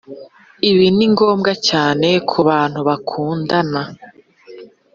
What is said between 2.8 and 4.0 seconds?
bakundana,